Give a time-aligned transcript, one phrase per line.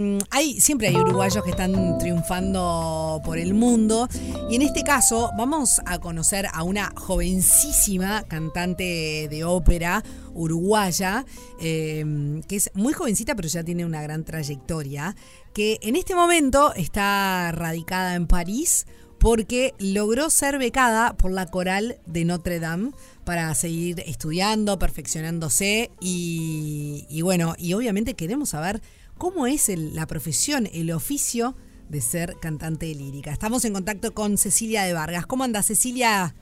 [0.00, 4.08] Mm, Hay, siempre hay uruguayos que están triunfando por el mundo.
[4.48, 11.26] Y en este caso vamos a conocer a una jovencísima cantante de ópera uruguaya
[11.60, 15.16] eh, que es muy jovencita pero ya tiene una gran trayectoria
[15.52, 18.86] que en este momento está radicada en París
[19.18, 22.92] porque logró ser becada por la coral de Notre Dame
[23.24, 28.80] para seguir estudiando, perfeccionándose y, y bueno, y obviamente queremos saber
[29.18, 31.54] cómo es el- la profesión, el oficio
[31.88, 33.30] de ser cantante lírica.
[33.32, 35.26] Estamos en contacto con Cecilia de Vargas.
[35.26, 36.34] ¿Cómo anda Cecilia?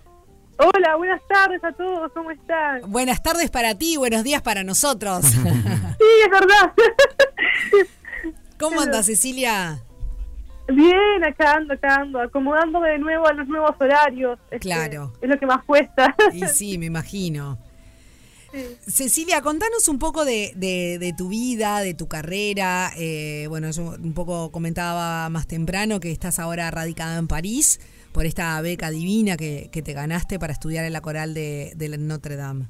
[0.59, 2.80] Hola, buenas tardes a todos, ¿cómo están?
[2.91, 5.24] Buenas tardes para ti, buenos días para nosotros.
[5.98, 6.73] Sí, es verdad.
[8.59, 9.82] ¿Cómo anda Cecilia?
[10.68, 14.38] Bien, acá ando, acá ando, acomodándome de nuevo a los nuevos horarios.
[14.46, 15.12] Este, Claro.
[15.20, 16.15] Es lo que más cuesta.
[16.32, 17.59] Y sí, me imagino.
[18.56, 18.91] Sí.
[18.91, 22.91] Cecilia, contanos un poco de, de- de tu vida, de tu carrera.
[22.96, 27.80] Eh, bueno, yo un poco comentaba más temprano que estás ahora radicada en París
[28.12, 32.37] por esta beca divina que, que te ganaste para estudiar en la coral de, Notre
[32.37, 32.66] Dame.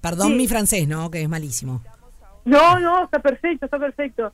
[0.00, 0.34] Perdón Sí.
[0.34, 1.10] mi francés, ¿no?
[1.10, 1.82] Que es malísimo.
[2.44, 4.32] No, no, está perfecto, está perfecto.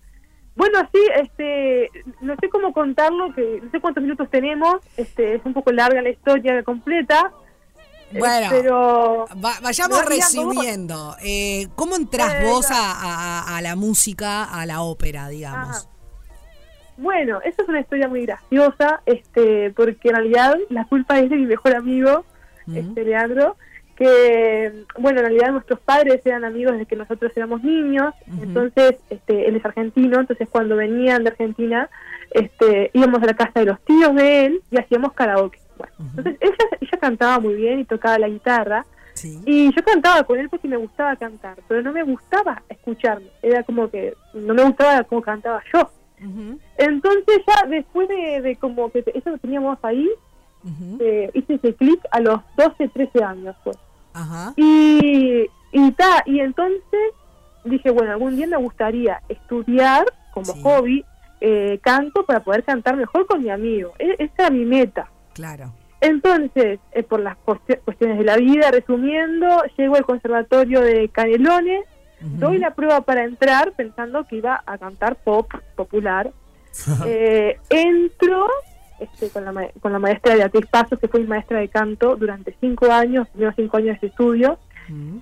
[0.57, 1.89] Bueno, sí, este,
[2.21, 6.03] no sé cómo contarlo, que no sé cuántos minutos tenemos, este, es un poco larga
[6.03, 7.33] la historia completa.
[8.13, 11.17] Bueno, pero Va- vayamos mira, resumiendo.
[11.23, 15.77] Eh, ¿Cómo entras vos a, a- a la música, a la ópera, digamos?
[15.77, 15.87] Ajá.
[16.97, 21.37] Bueno, esa es una historia muy graciosa, este, porque en realidad la culpa es de
[21.37, 22.25] mi mejor amigo,
[22.67, 22.77] Ujú.
[22.79, 23.57] este Leandro,
[23.97, 29.49] que bueno, en realidad nuestros padres eran amigos desde que nosotros éramos niños, entonces este,
[29.49, 31.89] él es argentino, entonces cuando venían de Argentina,
[32.33, 35.60] este, íbamos a la casa de los tíos de él y hacíamos karaoke.
[35.81, 39.39] Bueno, entonces ella, ella cantaba muy bien y tocaba la guitarra, Sí.
[39.45, 43.63] y yo cantaba con él porque me gustaba cantar, pero no me gustaba escucharme, era
[43.65, 45.91] como que no me gustaba cómo cantaba yo.
[46.79, 50.09] Entonces ya después de, de como que eso lo teníamos ahí,
[51.01, 53.77] eh, hice ese clic a los 12, 13 años pues.
[54.13, 54.53] Ajá.
[54.57, 57.01] Y, y, ta, y entonces
[57.65, 60.61] dije, bueno, algún día me gustaría estudiar como Sí.
[60.63, 61.05] hobby
[61.41, 63.93] eh, canto para poder cantar mejor con mi amigo.
[63.99, 65.09] E- esa era mi meta.
[65.33, 65.73] Claro.
[66.01, 71.85] Entonces, eh, por las cuesti- cuestiones de la vida, resumiendo, llego al conservatorio de Canelones,
[72.21, 76.31] doy la prueba para entrar pensando que iba a cantar pop popular.
[77.07, 78.47] Eh, entro
[79.01, 82.15] este, con, la, ma- con la maestra Beatriz Pasos, que fue mi maestra de canto
[82.17, 84.59] durante cinco años, primeros cinco años de estudio.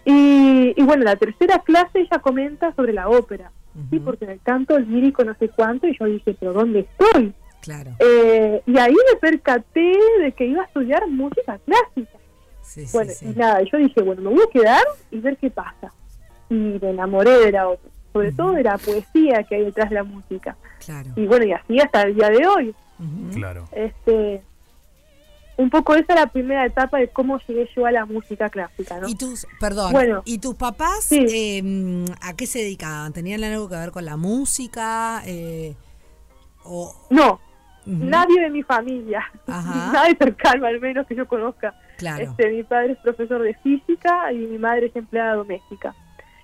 [0.05, 3.51] Y, y bueno, la tercera clase ella comenta sobre la ópera,
[3.91, 3.97] ¿sí?
[3.97, 4.05] ujú.
[4.05, 7.33] porque en el canto el lírico no sé cuánto, y yo dije, pero ¿dónde estoy?
[7.61, 7.93] Claro.
[7.99, 12.19] Eh, y ahí me percaté de que iba a estudiar música clásica.
[12.63, 13.27] Sí, sí, Bueno, sí.
[13.27, 15.93] y nada, yo dije, bueno, me voy a quedar y ver qué pasa.
[16.51, 19.97] Y me enamoré de la ópera, sobre todo de la poesía que hay detrás de
[19.97, 20.57] la música.
[20.85, 21.11] Claro.
[21.17, 22.75] Y bueno, y así hasta el día de hoy.
[23.35, 23.69] Claro.
[23.73, 24.43] Este,
[25.57, 28.99] un poco esa es la primera etapa de cómo llegué yo a la música clásica,
[28.99, 29.09] ¿no?
[29.09, 30.23] Y tus, perdón, Bueno.
[30.25, 31.27] ¿y tus papás Sí.
[31.29, 33.13] eh, a qué se dedicaban?
[33.13, 35.23] ¿Tenían algo que ver con la música?
[35.27, 35.75] Eh,
[36.65, 37.41] o, No,
[37.89, 39.93] Nadie de mi familia, Ajá.
[39.95, 41.75] nadie cercano al menos que yo conozca.
[41.97, 42.23] Claro.
[42.23, 45.95] Este, mi padre es profesor de física y mi madre es empleada doméstica.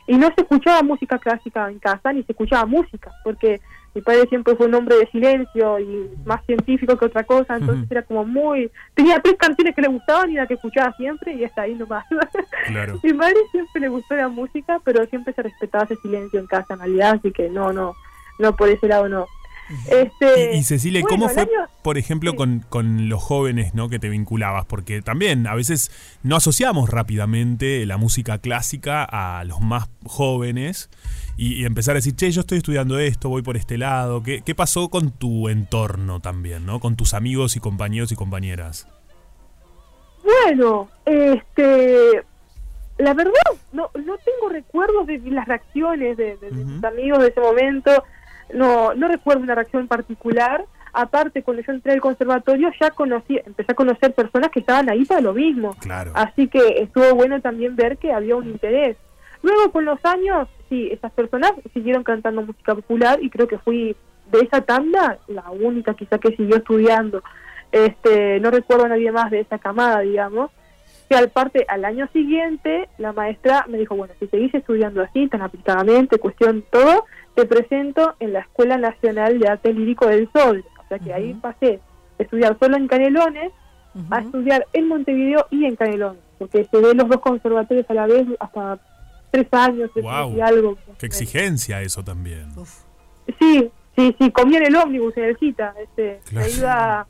[0.07, 3.61] Y no se escuchaba música clásica en casa, ni se escuchaba música, porque
[3.95, 7.89] mi padre siempre fue un hombre de silencio y más científico que otra cosa, entonces
[7.91, 8.71] era como muy...
[8.95, 12.05] Tenía tres canciones que le gustaban y la que escuchaba siempre y hasta ahí nomás.
[12.67, 12.99] Claro.
[13.03, 16.75] mi madre siempre le gustó la música, pero siempre se respetaba ese silencio en casa
[16.75, 17.95] en realidad, así que no, no,
[18.39, 19.27] no por ese lado no.
[19.89, 21.51] Este, Y, y Cecilia, bueno, ¿cómo fue, año-
[21.83, 22.37] por ejemplo, sí.
[22.37, 23.89] con, con los jóvenes ¿no?
[23.89, 24.67] que te vinculabas?
[24.67, 25.91] Porque también a veces
[26.23, 30.91] no asociamos rápidamente la música clásica a los más jóvenes
[31.37, 34.23] y, y empezar a decir, che, yo estoy estudiando esto, voy por este lado.
[34.23, 36.79] ¿Qué, qué pasó con tu entorno también, ¿no?
[36.81, 38.87] con tus amigos y compañeros y compañeras?
[40.23, 42.23] Bueno, este,
[42.99, 43.33] la verdad,
[43.73, 47.91] no, no tengo recuerdos de las reacciones de, de- mis amigos de ese momento,
[48.53, 50.65] no, no recuerdo una reacción en particular.
[50.93, 55.05] Aparte, cuando yo entré al conservatorio ya conocí, empecé a conocer personas que estaban ahí
[55.05, 55.75] para lo mismo.
[55.81, 56.13] Claro.
[56.15, 58.97] Así que estuvo bueno también ver que había un interés.
[59.43, 63.97] Luego, con los años, sí, esas personas siguieron cantando música popular y creo que fui
[64.31, 67.23] de esa tanda la única quizá que siguió estudiando.
[67.73, 70.51] Este, no recuerdo a nadie más de esa camada, digamos.
[71.09, 75.29] Que al parte, al año siguiente, la maestra me dijo, bueno, si seguís estudiando así,
[75.29, 80.65] tan aplicadamente, cuestión todo, te presento en la Escuela Nacional de Arte Lírico del Sol.
[80.85, 81.81] O sea que ahí pasé
[82.19, 83.53] de estudiar solo en Canelones
[84.11, 88.07] a estudiar en Montevideo y en Canelones, porque se ven los dos conservatorios a la
[88.07, 88.79] vez hasta
[89.31, 90.77] tres años, tres años y algo.
[90.99, 92.49] Qué exigencia eso también.
[92.57, 92.83] Uf.
[93.39, 95.73] Sí, Sí, sí, comía en el ómnibus, en el cita.
[95.81, 96.47] Este, Claro.
[96.49, 97.07] me iba,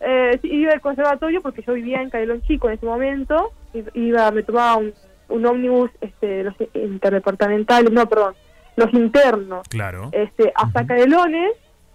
[0.00, 3.52] eh, sí, iba al conservatorio porque yo vivía en Cailón Chico en ese momento.
[3.94, 4.92] Iba, me tomaba un,
[5.28, 8.34] un ómnibus, este, los interdepartamentales, no, perdón,
[8.76, 10.10] los internos, Claro.
[10.12, 10.88] este, hasta Ujú.
[10.88, 11.52] Canelones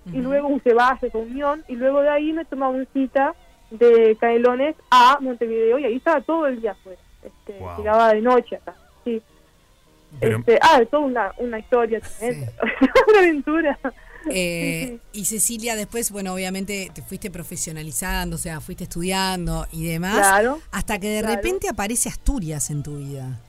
[0.08, 0.22] y Ujú.
[0.22, 3.36] luego un Ceballos, Unión, y luego de ahí me tomaba un cita
[3.70, 7.00] de Canelones a Montevideo y ahí estaba todo el día afuera.
[7.24, 7.78] Este, Wow.
[7.78, 8.74] Llegaba de noche acá,
[9.06, 9.22] sí.
[10.20, 12.52] Pero- Este, ah, toda una, una historia tremenda,
[13.08, 13.80] una aventura.
[14.30, 20.18] Eh, y Cecilia, después, bueno, obviamente te fuiste profesionalizando, o sea, fuiste estudiando y demás,
[20.18, 21.36] Claro, hasta que de claro.
[21.36, 23.40] repente aparece Asturias en tu vida.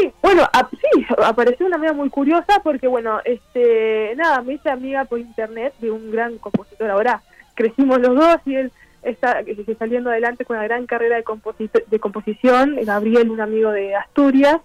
[0.00, 4.70] Sí, bueno, a- sí, apareció una amiga muy curiosa porque, bueno, este, nada, me hice
[4.70, 6.90] amiga por internet de un gran compositor.
[6.90, 7.22] Ahora
[7.54, 8.72] crecimos los dos y él
[9.02, 9.40] está
[9.78, 12.76] saliendo adelante con una gran carrera de, de composición.
[12.84, 14.58] Gabriel, un amigo de Asturias,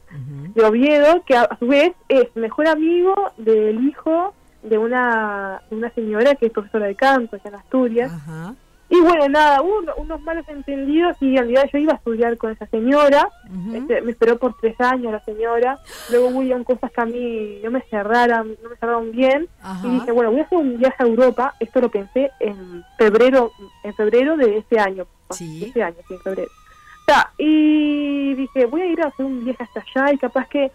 [0.56, 4.33] de Oviedo, que a, a su vez es mejor amigo del hijo
[4.63, 8.12] de una, de una señora que es profesora de canto allá en Asturias.
[8.12, 8.56] Ajá.
[8.92, 12.38] Y bueno, nada, hubo uno- unos malos entendidos y en realidad yo iba a estudiar
[12.38, 13.30] con esa señora.
[13.74, 15.80] Este, me esperó por tres años la señora.
[16.10, 19.48] Luego hubo cosas que a mí no me cerraran, no me cerraron bien.
[19.64, 19.88] Ajá.
[19.88, 21.56] Y dije, bueno, voy a hacer un viaje a Europa.
[21.62, 23.52] Esto lo pensé en febrero,
[23.84, 25.06] en febrero de este año.
[25.30, 25.64] Sí.
[25.66, 26.52] Este año, sí, en febrero.
[26.52, 30.48] O sea, y dije, voy a ir a hacer un viaje hasta allá y capaz
[30.50, 30.70] que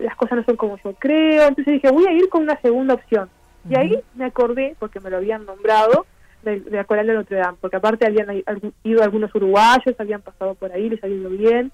[0.00, 1.46] las cosas no son como yo creo.
[1.46, 3.30] Entonces dije, voy a ir con una segunda opción.
[3.68, 6.06] Y ahí me acordé, porque me lo habían nombrado,
[6.42, 8.42] de, de la Coral de Notre Dame, porque aparte habían
[8.84, 11.72] ido algunos uruguayos, habían pasado por ahí, les había ido bien.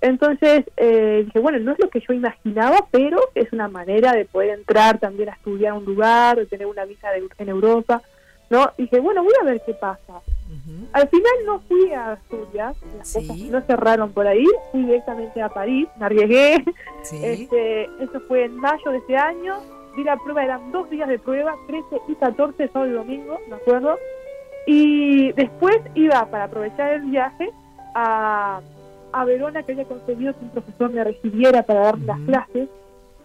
[0.00, 4.26] Entonces eh, dije, bueno, no es lo que yo imaginaba, pero es una manera de
[4.26, 8.02] poder entrar también a estudiar un lugar, de tener una visa de- en Europa.
[8.50, 8.70] ¿no?
[8.76, 10.20] dije, bueno, voy a ver qué pasa.
[10.92, 13.26] Al final no fui a Asturias, las Sí.
[13.26, 16.62] cosas no cerraron por ahí, fui directamente a París, me arriesgué.
[17.02, 17.18] Sí.
[17.24, 19.56] Este, eso fue en mayo de ese año.
[19.96, 23.56] Di la prueba, eran dos días de prueba, 13 y 14, sábado y domingo, me
[23.56, 23.98] acuerdo.
[24.66, 27.50] Y después iba, para aprovechar el viaje,
[27.94, 28.60] a,
[29.12, 32.68] a Verona, que había conseguido que un profesor me recibiera para dar las clases.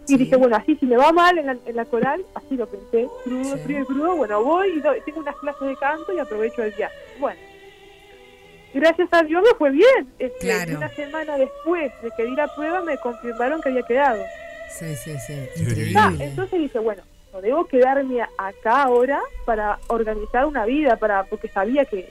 [0.06, 0.16] Y Sí.
[0.18, 3.08] dije, bueno, así si me va mal en la, en la coral, así lo pensé,
[3.24, 3.62] crudo, Sí.
[3.64, 6.72] frío y crudo, bueno, voy y doy- tengo unas clases de canto y aprovecho el
[6.72, 6.94] viaje.
[7.18, 7.38] Bueno,
[8.74, 10.08] gracias a Dios me fue bien.
[10.18, 10.76] Este, Claro.
[10.78, 14.22] Una semana después de que di la prueba me confirmaron que había quedado.
[14.78, 15.34] Sí, sí, sí.
[15.56, 15.94] Increíble.
[15.98, 17.02] Ah, entonces dije, bueno,
[17.32, 22.08] no debo quedarme acá ahora para organizar una vida, para porque sabía que,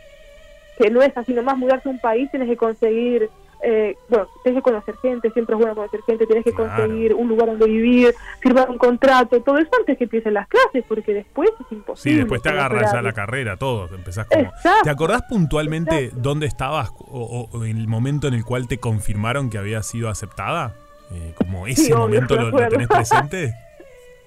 [0.78, 3.30] que no es así nomás mudarse a un país, tienes que conseguir,
[3.62, 6.70] eh, bueno, tienes que conocer gente, siempre es bueno conocer gente, tienes que Claro.
[6.84, 10.86] conseguir un lugar donde vivir, firmar un contrato, todo eso antes que empiecen las clases,
[10.88, 12.14] porque después es imposible.
[12.14, 13.94] Sí, después te agarras ya la carrera, todo.
[13.94, 14.44] Empezás como.
[14.44, 14.84] Exacto.
[14.84, 18.78] ¿Te acordás puntualmente dónde estabas o, o- o en el momento en el cual te
[18.78, 20.76] confirmaron que había sido aceptada?
[21.12, 23.54] Eh, como ese Sí, momento me lo, lo tenés presente.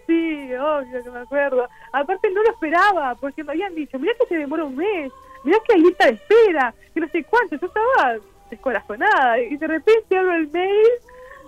[0.04, 1.66] Sí, obvio que me acuerdo.
[1.92, 5.12] Aparte no lo esperaba, porque me habían dicho, mirá que se demora un mes,
[5.44, 8.16] mirá que hay lista de espera, que no sé cuánto, yo estaba
[8.50, 10.88] descorazonada, y de repente abro el mail,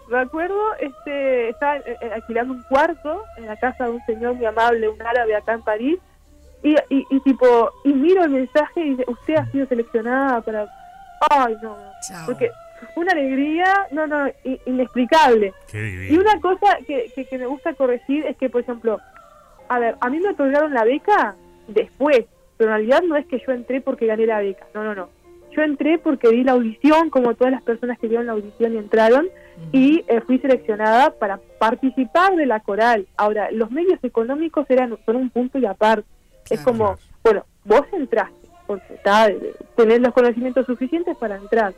[0.08, 4.34] me acuerdo, este, estaba eh, eh, alquilando un cuarto en la casa de un señor
[4.34, 5.98] muy amable, un árabe acá en París,
[6.62, 10.66] y, y, y tipo, y miro el mensaje y dice, usted ha sido seleccionada para...
[11.28, 11.76] Ay, no,
[12.08, 12.26] Chao.
[12.26, 12.50] porque
[12.96, 15.52] una alegría, no, no, i- inexplicable.
[15.70, 19.00] Qué Y una cosa que, que, que me gusta corregir es que, por ejemplo,
[19.68, 21.34] a ver, a mí me otorgaron la beca
[21.68, 22.24] después,
[22.56, 25.08] pero en realidad no es que yo entré porque gané la beca, no, no, no.
[25.56, 28.78] Yo entré porque di la audición, como todas las personas que dieron la audición y
[28.78, 29.28] entraron,
[29.72, 33.06] y eh, fui seleccionada para participar de la coral.
[33.16, 36.08] Ahora, los medios económicos eran son un punto y aparte.
[36.50, 41.72] Es como, bueno, vos entraste, porque está, eh, tenés los conocimientos suficientes para entrar.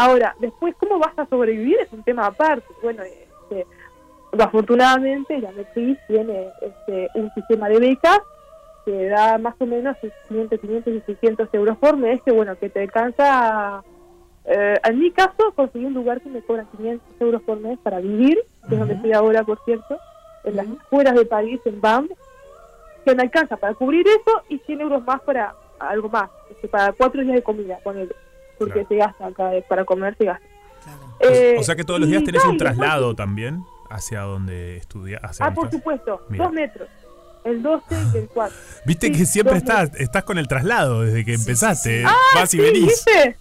[0.00, 1.76] Ahora, después, ¿cómo vas a sobrevivir?
[1.80, 2.64] Es un tema aparte.
[2.84, 3.66] Bueno, este,
[4.38, 8.20] afortunadamente la Netflix tiene este, un sistema de becas
[8.84, 9.96] que da más o menos
[10.28, 13.82] 500, 500 y 600 euros por mes, que bueno, que te alcanza,
[14.44, 17.98] eh, en mi caso, conseguí un lugar que me cobran 500 euros por mes para
[17.98, 18.38] vivir,
[18.68, 19.98] que es donde estoy ahora, por cierto,
[20.44, 22.08] en las afueras de París, en BAM,
[23.04, 26.92] que me alcanza para cubrir eso y 100 euros más para algo más, este, para
[26.92, 28.14] cuatro días de comida, ponele,
[28.58, 28.88] porque Claro.
[28.88, 30.46] se gasta acá, eh, para comer se gasta.
[30.84, 31.34] Claro.
[31.34, 34.20] Eh, o sea que todos los días tenés tal, un y después- traslado también hacia
[34.20, 35.20] donde estudias.
[35.24, 35.78] hacia Ah, donde por estás.
[35.80, 36.44] supuesto, Mira.
[36.44, 36.88] dos metros,
[37.44, 38.56] el 12 y el 4.
[38.84, 42.02] Viste Sí, que siempre estás, estás con el traslado desde que Sí, empezaste.
[42.02, 42.12] sí, sí.
[42.12, 42.84] eh, Vas y Sí, venís.
[42.86, 43.36] ¿viste?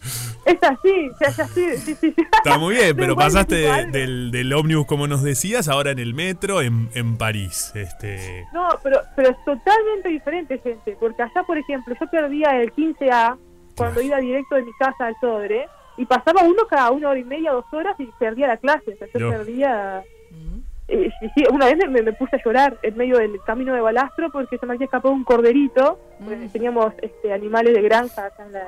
[0.46, 2.16] Es así, ya, ya, sí, sí.
[2.38, 6.14] Está muy bien, pero pasaste de- del, del ómnibus, como nos decías, ahora en el
[6.14, 7.72] metro, en, en París.
[7.76, 12.72] Este, No, pero, pero es totalmente diferente, gente, porque allá, por ejemplo, yo perdía el
[12.74, 13.38] 15A
[13.78, 15.68] cuando iba directo de mi casa al Sodre,
[15.98, 18.98] y pasaba uno cada una hora y media, dos horas, y perdía la clase, o
[18.98, 19.30] sea, yo Yo.
[19.30, 20.04] perdía...
[20.32, 20.60] Mm.
[20.90, 23.82] eh, sí, sí, una vez me, me puse a llorar en medio del camino de
[23.82, 26.00] balastro porque se me había escapado un corderito.
[26.20, 26.50] porque Mm.
[26.50, 28.68] Teníamos este, animales de granja acá en, la,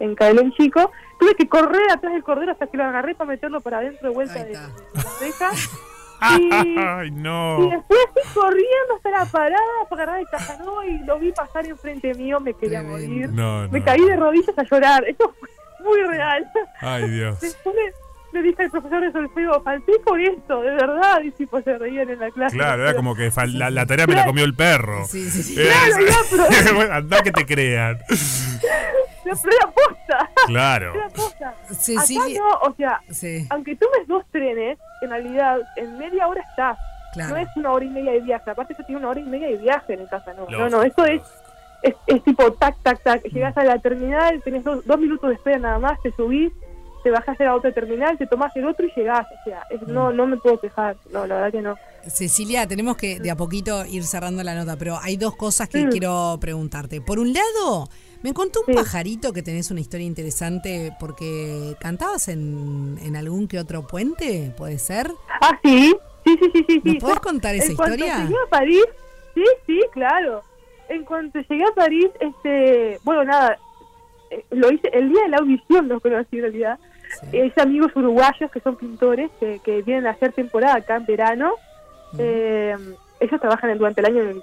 [0.00, 0.90] en Cabelón Chico.
[1.20, 4.14] Tuve que correr atrás del cordero hasta que lo agarré para meterlo para adentro de
[4.14, 4.70] vuelta de, de la
[5.20, 5.50] reja.
[6.40, 7.68] Y- Ay, Y no.
[7.70, 12.14] después así corriendo hasta la parada para agarrar el cajanó y lo vi pasar enfrente
[12.14, 13.06] mío, me quería Tremendo.
[13.08, 13.28] morir.
[13.30, 13.84] No, Me no.
[13.84, 15.04] caí de rodillas a llorar.
[15.08, 15.48] Esto fue
[15.84, 16.46] muy real.
[16.80, 17.40] Ay, Dios.
[17.40, 21.20] Después le, le dije al profesor de solfeo, falté por esto, de verdad.
[21.22, 22.56] Y tipo se reían en la clase.
[22.56, 25.04] Claro, era como que fal- la, la tarea me la comió el perro.
[25.06, 25.56] Sí, sí, sí.
[25.60, 27.98] Eh, Claro, no, bueno, Andá que te crean.
[29.24, 30.30] No, pero era posta.
[30.46, 30.94] Claro.
[30.94, 31.54] Era posta.
[31.70, 32.24] Cecilia.
[32.40, 36.78] Acá no, o sea, Sí, aunque tomes dos trenes, en realidad en media hora estás.
[37.16, 37.36] No claro.
[37.36, 38.50] es una hora y media de viaje.
[38.50, 40.32] Aparte, yo tengo una hora y media de viaje en casa.
[40.34, 40.82] No, no, Lógico, no.
[40.82, 41.22] Esto es,
[41.82, 43.22] es, es tipo tac, tac, tac.
[43.24, 46.52] Llegás a la terminal, tenés dos, dos minutos de espera nada más, te subís,
[47.04, 49.26] te bajás a la otra terminal, te tomás el otro y llegás.
[49.26, 50.96] O sea, es- no, no me puedo quejar.
[51.12, 51.76] No, la verdad que no.
[52.06, 55.86] Cecilia, tenemos que de a poquito ir cerrando la nota, pero hay dos cosas que
[55.86, 55.90] Mm.
[55.90, 57.00] quiero preguntarte.
[57.00, 57.88] Por un lado,
[58.24, 58.72] me contó un Sí.
[58.74, 64.78] pajarito que tenés una historia interesante porque cantabas en, en algún que otro puente, ¿puede
[64.80, 65.12] ser?
[65.40, 65.94] Ah, sí.
[66.24, 66.80] Sí, sí, sí, sí.
[66.82, 67.00] ¿Nos sí.
[67.00, 68.24] podés contar esa en cuanto historia?
[68.24, 68.84] llegué a París,
[69.34, 70.42] sí, sí, claro.
[70.88, 73.58] En cuanto llegué a París, este, bueno, nada,
[74.30, 76.78] eh, lo hice el día de la audición, los conocí en realidad.
[77.20, 77.38] Sí.
[77.38, 81.52] Es amigos uruguayos que son pintores que, que vienen a hacer temporada acá en verano.
[82.18, 82.74] Eh,
[83.20, 84.42] ellos trabajan durante el año en el,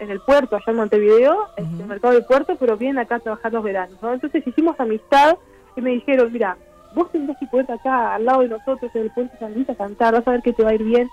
[0.00, 3.16] en el puerto, allá en Montevideo, este, en el mercado del puerto, pero vienen acá
[3.16, 3.96] a trabajar los veranos.
[4.02, 4.12] ¿no?
[4.12, 5.36] Entonces hicimos amistad
[5.76, 6.56] y me dijeron, mira,
[6.94, 9.74] vos tendrás que poder acá al lado de nosotros en el puente San Luis a
[9.74, 11.08] cantar, vas a ver que te va a ir bien.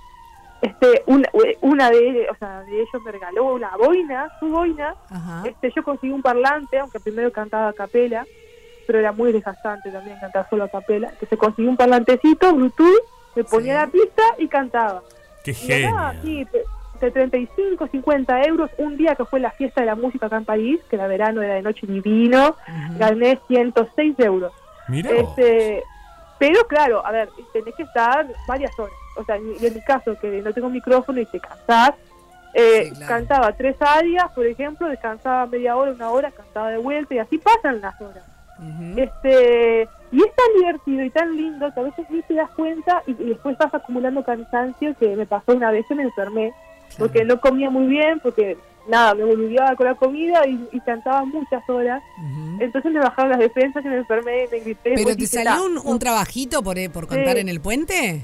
[0.61, 1.29] Este, una,
[1.61, 5.43] una de, o sea, de ellos me regaló una boina, su boina, Ajá.
[5.47, 8.25] este, yo conseguí un parlante, aunque primero cantaba a capela,
[8.87, 11.09] pero era muy desgastante también cantar solo a capela.
[11.09, 13.03] Entonces conseguí un parlantecito, Bluetooth,
[13.35, 13.85] me ponía Sí.
[13.85, 15.03] la pista y cantaba.
[15.43, 16.47] Qué Y ganaba genio.
[17.05, 20.45] De 35, 50 euros, un día que fue la fiesta de la música acá en
[20.45, 22.97] París, que era verano, era de noche divino, Ujú.
[22.99, 24.51] gané 106 euros.
[24.87, 24.97] Vos.
[25.03, 25.83] Este,
[26.39, 28.93] pero claro, a ver, tenés que estar varias horas.
[29.15, 31.91] O sea, y en mi caso, que no tengo micrófono y te cansás,
[32.53, 33.07] eh, Sí, claro.
[33.07, 37.37] cantaba tres áreas, por ejemplo, descansaba media hora, una hora, cantaba de vuelta y así
[37.37, 38.23] pasan las horas.
[38.95, 43.03] Este, y es tan divertido y tan lindo que a veces ni te das cuenta
[43.05, 46.53] y, y después vas acumulando cansancio que me pasó una vez que me enfermé
[46.97, 51.25] porque no comía muy bien, porque nada, me volvía con la comida y, y cantaba
[51.25, 52.01] muchas horas.
[52.59, 54.79] Entonces me bajaron las defensas y me enfermé y me grité.
[54.95, 55.81] ¿Pero después te salió "Ta, un, no".
[55.83, 57.41] un trabajito por, eh, por cantar Sí.
[57.41, 58.21] en el puente?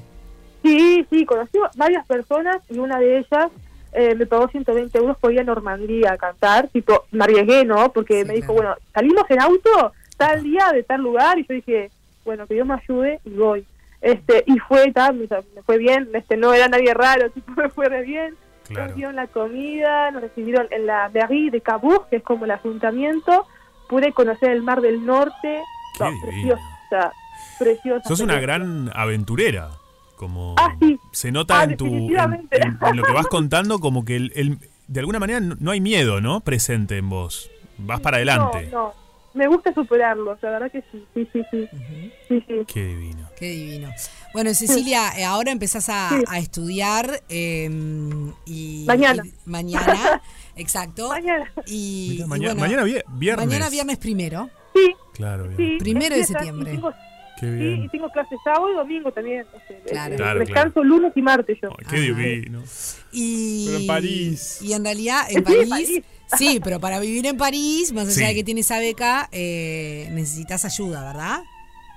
[0.64, 3.52] Sí, sí, conocí varias personas y una de ellas
[3.92, 6.68] eh, me pagó 120 euros por ir a Normandía a cantar.
[6.70, 7.92] Tipo, me arriesgué, ¿no?
[7.92, 8.70] Porque Sí, me dijo, claro.
[8.70, 11.92] bueno, salimos en auto tal día de tal lugar y yo dije,
[12.26, 13.66] bueno, que Dios me ayude y voy.
[14.02, 17.70] Este, y fue, tal, me me fue bien, este no era nadie raro, tipo, me
[17.70, 18.36] fue re bien.
[18.68, 18.88] Claro.
[18.88, 22.52] Nos dieron la comida, nos recibieron en la mairie de Cabourg, que es como el
[22.52, 23.46] ayuntamiento.
[23.90, 25.62] Pude conocer el Mar del Norte.
[26.00, 27.12] No, preciosa,
[27.60, 28.08] preciosa.
[28.08, 29.70] Sos una gran aventurera.
[30.16, 30.98] Como Ah, sí.
[31.12, 32.62] se nota Ah, en tu en, definitivamente.
[32.62, 35.72] en- en lo que vas contando como que el, el- de alguna manera no, no
[35.72, 36.40] hay miedo, ¿no?
[36.40, 37.50] Presente en vos.
[37.78, 38.70] Vas para adelante.
[38.72, 38.94] No, no.
[39.34, 41.68] Me gusta superarlo, la verdad que sí, sí, sí, sí.
[41.72, 42.12] Ujú.
[42.28, 42.54] sí, sí.
[42.72, 43.30] Qué divino.
[43.36, 43.90] Qué divino.
[44.34, 46.24] Bueno, Cecilia, eh, ahora empezás a, Sí.
[46.28, 47.70] a estudiar eh,
[48.46, 48.84] y...
[48.88, 49.24] Mañana.
[49.26, 50.22] y- mañana,
[50.56, 51.10] exacto.
[51.10, 51.52] Mañana.
[51.66, 53.48] Y, Mirá, y mañana, bueno, mañana vie- viernes.
[53.48, 54.50] mañana viernes primero.
[54.74, 55.58] Sí, Claro, bien.
[55.58, 55.78] sí.
[55.80, 56.72] Primero de septiembre.
[56.72, 56.94] y tengo-
[57.40, 57.84] Qué sí, bien.
[57.84, 59.46] y tengo clases sábado y domingo también.
[59.54, 60.14] o sea, Claro.
[60.14, 61.70] eh, Claro, descanso lunes y martes yo.
[61.72, 62.06] Ay, qué Ajá.
[62.24, 62.64] divino.
[63.12, 64.60] Y, Pero en París.
[64.62, 66.02] Y en realidad en Sí, París, París.
[66.38, 68.26] Sí, pero para vivir en París, más allá Sí.
[68.26, 71.40] de que tienes esa beca, eh, necesitas ayuda, ¿verdad?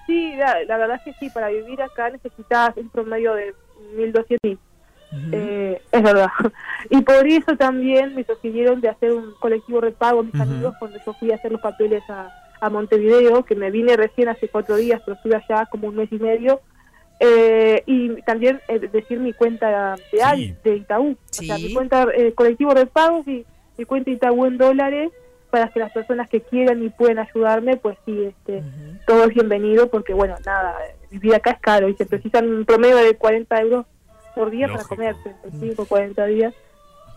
[0.06, 3.54] Sí, la, la verdad es que sí, para vivir acá necesitas un promedio de
[3.96, 4.58] 1.200
[5.32, 6.28] eh, es verdad.
[6.90, 10.98] Y por eso también me sugirieron de hacer un colectivo repago a mis amigos cuando
[11.04, 12.28] yo fui a hacer los papeles a,
[12.60, 16.08] a Montevideo, que me vine recién hace cuatro días, pero estuve allá como un mes
[16.12, 16.60] y medio.
[17.18, 20.54] Eh, y también eh, decir mi cuenta de, Al- Sí.
[20.62, 21.64] de Itaú, o sea, Sí.
[21.68, 23.44] mi cuenta eh, colectivo repagos y
[23.78, 25.10] mi cuenta Itaú en dólares
[25.50, 28.62] para que las personas que quieran y pueden ayudarme, pues sí, este,
[29.06, 30.76] todo es bienvenido porque, bueno, nada,
[31.10, 33.86] vivir acá es caro y se precisan un promedio de 40 euros
[34.34, 34.96] por día Lógico.
[34.96, 36.54] para comer, 35, 40 días,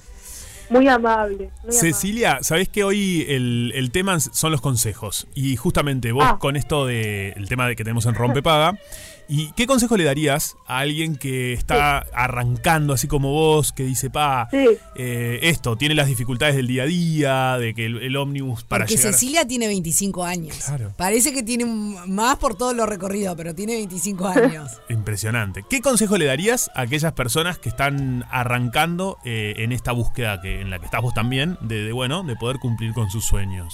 [0.70, 1.36] Muy amable.
[1.38, 1.72] muy amable.
[1.72, 5.28] Cecilia, sabés que hoy el, el tema son los consejos.
[5.36, 6.38] Y justamente vos Ah.
[6.40, 8.78] con esto del el tema de que tenemos en Rompepaga.
[9.36, 14.12] ¿Y qué consejo le darías a alguien que está arrancando así como vos, que dice,
[14.12, 14.64] pa, Sí.
[14.94, 18.86] eh, esto, tiene las dificultades del día a día, de que el, el ómnibus para
[18.86, 19.14] Porque llegar...
[19.14, 20.56] Cecilia tiene 25 años.
[20.64, 20.94] Claro.
[20.98, 24.80] Parece que tiene más por todo lo recorrido, pero tiene 25 años.
[24.90, 25.66] Impresionante.
[25.68, 30.62] ¿Qué consejo le darías a aquellas personas que están arrancando eh, en esta búsqueda que,
[30.62, 33.74] en la que estás vos también, de, de, bueno, de poder cumplir con sus sueños?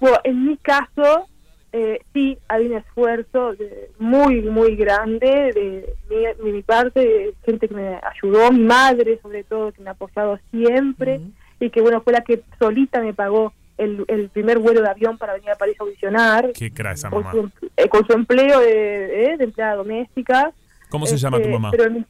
[0.00, 1.28] Bueno, en mi caso,
[1.72, 7.34] eh, sí hay un esfuerzo de- muy, muy grande de mi, de mi parte, de
[7.44, 11.20] gente que me ayudó, mi madre sobre todo, que me ha apoyado siempre
[11.60, 15.16] y que bueno, fue la que solita me pagó el, el primer vuelo de avión
[15.16, 16.52] para venir a París a audicionar.
[16.52, 17.32] Qué cra esa Con mamá.
[17.32, 20.52] su, eh, con su empleo de, eh, de empleada doméstica.
[20.90, 21.70] ¿Cómo se llama tu Este, mamá?
[21.70, 22.06] pero en-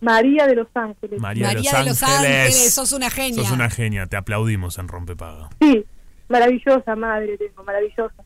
[0.00, 1.20] María de los Ángeles.
[1.20, 2.36] María, María de de Los Los Ángeles.
[2.46, 3.42] Ángeles, sos una genia.
[3.42, 5.48] Sos una genia, te aplaudimos en Rompepaga.
[5.60, 5.84] Sí,
[6.28, 8.23] maravillosa madre tengo, maravillosa.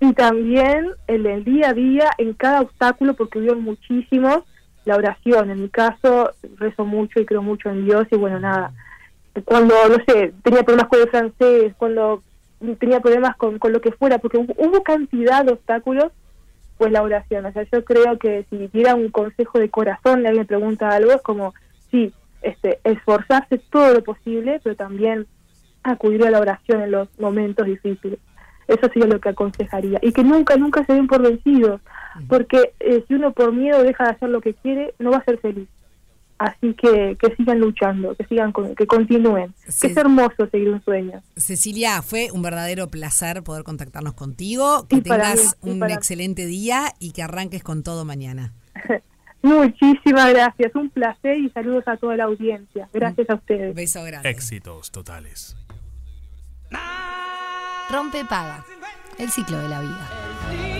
[0.00, 4.42] Y también en el día a día, en cada obstáculo, porque hubo muchísimos,
[4.84, 5.50] la oración.
[5.50, 8.72] En mi caso, rezo mucho y creo mucho en Dios y bueno, nada.
[9.44, 12.22] Cuando, no sé, tenía problemas con el francés, cuando
[12.78, 16.12] tenía problemas con, con lo que fuera, porque hubo, cantidad de obstáculos,
[16.78, 17.44] pues la oración.
[17.46, 21.22] O sea, yo creo que si diera un consejo de corazón, alguien pregunta algo, es
[21.22, 21.54] como,
[21.90, 22.12] sí,
[22.42, 25.26] este, esforzarse todo lo posible, pero también
[25.82, 28.18] acudir a la oración en los momentos difíciles.
[28.68, 29.98] Eso sería lo que aconsejaría.
[30.02, 31.80] Y que nunca, nunca se den por vencidos,
[32.28, 35.24] porque eh, si uno por miedo deja de hacer lo que quiere, no va a
[35.24, 35.68] ser feliz.
[36.36, 39.54] Así que que sigan luchando, que sigan, con- que continúen.
[39.80, 41.22] Que es hermoso seguir un sueño.
[41.36, 44.86] Cecilia, fue un verdadero placer poder contactarnos contigo.
[44.88, 45.92] Que Sí, tengas mí, sí, un mí.
[45.92, 48.52] excelente día y que arranques con todo mañana.
[49.42, 52.88] Muchísimas gracias, un placer y saludos a toda la audiencia.
[52.92, 53.74] Gracias a ustedes.
[53.74, 54.28] Beso grande.
[54.30, 55.54] Éxitos totales.
[57.90, 58.64] Rompe paga.
[59.18, 60.73] El ciclo de la vida.